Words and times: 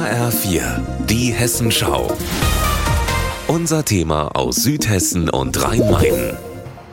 HR4, 0.00 0.62
die 1.10 1.30
Hessenschau. 1.30 2.10
Unser 3.48 3.84
Thema 3.84 4.28
aus 4.34 4.56
Südhessen 4.56 5.28
und 5.28 5.62
Rhein-Main. 5.62 6.38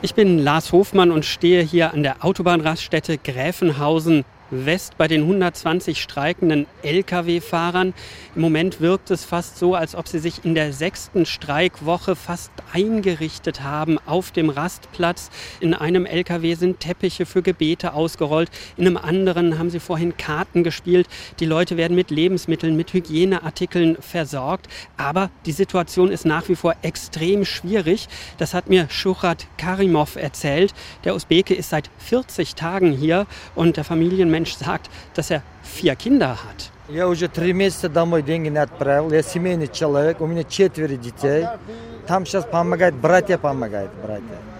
Ich 0.00 0.14
bin 0.14 0.38
Lars 0.38 0.72
Hofmann 0.72 1.10
und 1.10 1.26
stehe 1.26 1.62
hier 1.62 1.92
an 1.92 2.02
der 2.02 2.24
Autobahnraststätte 2.24 3.18
Gräfenhausen 3.18 4.24
West 4.50 4.98
bei 4.98 5.08
den 5.08 5.22
120 5.22 6.00
streikenden 6.00 6.66
Lkw-Fahrern. 6.82 7.94
Im 8.34 8.40
Moment 8.42 8.80
wirkt 8.80 9.10
es 9.10 9.24
fast 9.24 9.58
so, 9.58 9.74
als 9.74 9.94
ob 9.94 10.08
sie 10.08 10.18
sich 10.18 10.44
in 10.44 10.54
der 10.54 10.72
sechsten 10.72 11.26
Streikwoche 11.26 12.14
fast 12.16 12.52
eingerichtet 12.72 13.62
haben 13.62 13.98
auf 14.06 14.30
dem 14.30 14.50
Rastplatz. 14.50 15.30
In 15.60 15.74
einem 15.74 16.06
Lkw 16.06 16.54
sind 16.54 16.80
Teppiche 16.80 17.26
für 17.26 17.42
Gebete 17.42 17.94
ausgerollt, 17.94 18.50
in 18.76 18.86
einem 18.86 18.96
anderen 18.96 19.58
haben 19.58 19.70
sie 19.70 19.80
vorhin 19.80 20.16
Karten 20.16 20.62
gespielt. 20.62 21.08
Die 21.40 21.46
Leute 21.46 21.76
werden 21.76 21.94
mit 21.94 22.10
Lebensmitteln, 22.10 22.76
mit 22.76 22.92
Hygieneartikeln 22.92 23.96
versorgt. 24.00 24.68
Aber 24.96 25.30
die 25.46 25.52
Situation 25.52 26.10
ist 26.10 26.26
nach 26.26 26.48
wie 26.48 26.56
vor 26.56 26.74
extrem 26.82 27.44
schwierig. 27.44 28.08
Das 28.38 28.54
hat 28.54 28.68
mir 28.68 28.88
Shurat 28.90 29.46
Karimov 29.56 30.16
erzählt. 30.16 30.74
Der 31.04 31.14
Usbeke 31.14 31.54
ist 31.54 31.70
seit 31.70 31.90
40 31.98 32.54
Tagen 32.54 32.92
hier 32.92 33.26
und 33.54 33.76
der 33.76 33.84
Familienmensch 33.84 34.33
Mensch 34.33 34.53
sagt, 34.53 34.89
dass 35.15 35.31
er 35.31 35.41
vier 35.63 35.95
Kinder 35.95 36.31
hat. 36.31 36.71
Я 36.89 37.07
уже 37.07 37.27
три 37.27 37.53
месяца 37.53 37.87
домой 37.87 38.23
деньги 38.23 38.49
не 38.49 38.57
отправил. 38.57 39.11
Я 39.11 39.21
семейный 39.21 39.67
человек, 39.67 40.21
у 40.21 40.25
меня 40.25 40.43
четверо 40.43 40.95
детей. 40.95 41.45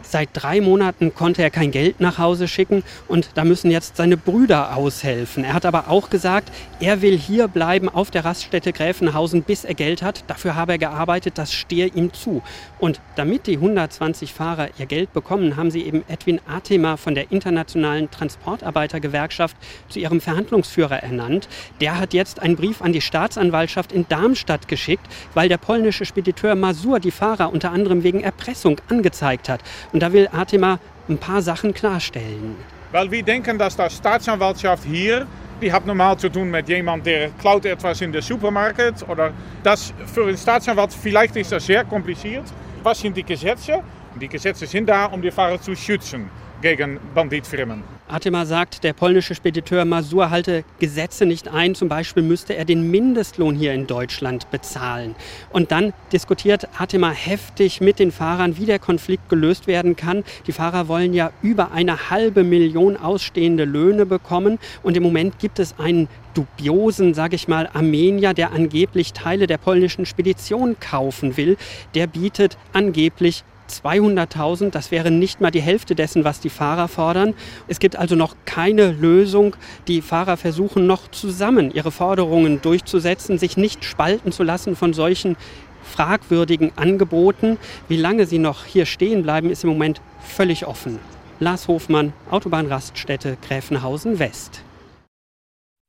Seit 0.07 0.29
drei 0.33 0.61
Monaten 0.61 1.15
konnte 1.15 1.43
er 1.43 1.51
kein 1.51 1.71
Geld 1.71 1.99
nach 1.99 2.19
Hause 2.19 2.47
schicken 2.47 2.85
und 3.09 3.31
da 3.35 3.45
müssen 3.45 3.71
jetzt 3.71 3.97
seine 3.97 4.17
Brüder 4.17 4.77
aushelfen. 4.77 5.45
Er 5.45 5.55
hat 5.55 5.65
aber 5.65 5.89
auch 5.89 6.11
gesagt, 6.11 6.53
er 6.79 7.03
will 7.03 7.19
hier 7.19 7.49
bleiben 7.49 7.89
auf 7.89 8.11
der 8.11 8.25
Raststätte 8.25 8.73
Gräfenhausen, 8.73 9.43
bis 9.43 9.65
er 9.65 9.75
Geld 9.75 10.03
hat. 10.03 10.23
Dafür 10.29 10.55
habe 10.55 10.73
er 10.73 10.79
gearbeitet, 10.79 11.37
das 11.37 11.53
stehe 11.53 11.87
ihm 11.87 12.13
zu. 12.13 12.43
Und 12.79 13.01
damit 13.17 13.47
die 13.47 13.57
120 13.57 14.33
Fahrer 14.33 14.69
ihr 14.79 14.87
Geld 14.87 15.13
bekommen, 15.13 15.57
haben 15.57 15.71
sie 15.71 15.83
eben 15.83 16.05
Edwin 16.07 16.41
Atema 16.47 16.97
von 16.97 17.15
der 17.15 17.33
Internationalen 17.33 18.11
Transportarbeitergewerkschaft 18.11 19.57
zu 19.89 19.99
ihrem 19.99 20.21
Verhandlungsführer 20.21 21.03
ernannt. 21.03 21.49
Der 21.81 21.99
hat 21.99 22.13
jetzt 22.13 22.41
einen 22.41 22.57
Brief 22.57 22.83
an 22.83 22.93
die 22.93 23.01
Staatsanwaltschaft 23.01 23.91
in 23.91 24.07
Darmstadt 24.09 24.69
geschickt, 24.69 25.07
weil 25.33 25.49
der 25.49 25.59
polnische 25.59 26.05
Spediteur 26.05 26.55
Masur 26.55 27.01
die 27.01 27.11
Fahrer 27.11 27.34
unter 27.41 27.73
anderem 27.73 28.03
wegen 28.03 28.21
Erpressung 28.21 28.81
angezeigt 28.89 29.49
hat. 29.49 29.61
Und 29.93 30.01
da 30.03 30.13
will 30.13 30.29
Atema 30.33 30.79
ein 31.09 31.19
paar 31.19 31.43
Sachen 31.43 31.75
klarstellen. 31.75 32.57
Weil 32.93 33.11
wir 33.11 33.23
denken, 33.23 33.59
dass 33.59 33.77
die 33.77 33.91
Staatsanwaltschaft 33.91 34.85
hier 34.85 35.27
die 35.61 35.73
hat 35.73 35.87
normaal 35.87 36.19
zu 36.19 36.29
tun 36.29 36.51
mit 36.51 36.69
jemand, 36.69 37.07
der 37.07 37.31
klaut 37.31 37.65
etwas 37.65 38.01
in 38.01 38.13
der 38.13 38.23
Supermarkt. 38.23 39.09
Oder 39.09 39.33
das 39.63 39.93
für 40.13 40.25
einen 40.25 40.37
Staatsanwalt, 40.37 40.93
vielleicht 40.93 41.37
ist 41.37 41.53
das 41.53 41.65
sehr 41.65 41.85
kompliziert. 41.85 42.45
Was 42.83 43.01
sind 43.01 43.17
die 43.17 43.23
Gesetze? 43.23 43.83
Die 44.21 44.29
Gesetze 44.29 44.67
sind 44.67 44.89
da, 44.89 45.07
um 45.07 45.23
die 45.23 45.31
Fahrer 45.31 45.61
zu 45.61 45.75
schützen 45.75 46.29
gegen 46.61 46.99
Banditfirmen. 47.15 47.94
Atema 48.07 48.45
sagt, 48.45 48.85
der 48.85 48.93
polnische 48.93 49.35
Spediteur 49.35 49.87
Masur 49.87 50.29
halte 50.29 50.65
Gesetze 50.79 51.25
nicht 51.25 51.49
ein. 51.49 51.75
Zum 51.75 51.89
Beispiel 51.89 52.23
müsste 52.23 52.55
er 52.55 52.67
den 52.67 52.91
Mindestlohn 52.91 53.55
hier 53.55 53.73
in 53.73 53.87
Deutschland 53.87 54.51
bezahlen. 54.51 55.15
Und 55.51 55.73
dann 55.73 55.95
diskutiert 56.13 56.69
Atema 56.79 57.11
heftig 57.11 57.81
mit 57.81 57.99
den 57.99 58.13
Fahrern, 58.13 58.59
wie 58.59 58.67
der 58.67 58.79
Konflikt 58.79 59.31
gelöst 59.31 59.67
werden 59.67 59.97
kann. 59.97 60.23
Die 60.47 60.53
Fahrer 60.53 60.87
wollen 60.87 61.15
ja 61.15 61.33
über 61.41 61.73
eine 61.73 62.11
halbe 62.11 62.45
Million 62.45 62.99
ausstehende 62.99 63.65
Löhne 63.65 64.05
bekommen. 64.05 64.59
Und 64.83 64.99
im 64.99 65.03
Moment 65.03 65.39
gibt 65.39 65.59
es 65.59 65.79
einen 65.79 66.09
dubiosen, 66.35 67.15
sage 67.15 67.37
ich 67.37 67.49
mal, 67.49 67.71
Armenier, 67.73 68.35
der 68.35 68.53
angeblich 68.53 69.15
Teile 69.15 69.47
der 69.47 69.57
polnischen 69.57 70.05
Spedition 70.05 70.77
kaufen 70.79 71.39
will. 71.39 71.57
Der 71.95 72.07
bietet 72.07 72.59
angeblich 72.75 73.45
200.000, 73.71 74.71
das 74.71 74.91
wäre 74.91 75.11
nicht 75.11 75.41
mal 75.41 75.51
die 75.51 75.63
Hälfte 75.63 75.95
dessen, 75.95 76.25
was 76.25 76.41
die 76.41 76.51
Fahrer 76.51 76.89
fordern. 76.89 77.35
Es 77.69 77.79
gibt 77.79 77.97
also 77.97 78.15
noch 78.17 78.37
keine 78.45 78.93
Lösung. 78.93 79.57
Die 79.89 80.03
Fahrer 80.03 80.37
versuchen 80.37 80.87
noch 80.87 81.11
zusammen 81.11 81.71
ihre 81.71 81.91
Forderungen 81.91 82.61
durchzusetzen, 82.63 83.39
sich 83.39 83.57
nicht 83.57 83.85
spalten 83.85 84.33
zu 84.33 84.43
lassen 84.43 84.77
von 84.77 84.93
solchen 84.93 85.37
fragwürdigen 85.85 86.73
Angeboten. 86.77 87.59
Wie 87.89 87.97
lange 87.97 88.27
sie 88.27 88.39
noch 88.39 88.65
hier 88.65 88.87
stehen 88.87 89.23
bleiben, 89.23 89.51
ist 89.51 89.65
im 89.65 89.71
Moment 89.71 90.01
völlig 90.21 90.67
offen. 90.67 90.99
Lars 91.41 91.69
Hofmann, 91.69 92.13
Autobahnraststätte 92.31 93.37
Gräfenhausen 93.47 94.19
West. 94.19 94.63